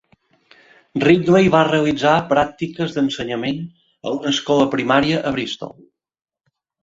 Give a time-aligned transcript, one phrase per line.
[1.01, 3.61] Ridley va realitzar pràctiques d'ensenyament
[4.07, 5.77] a una escola primaria a Bristol.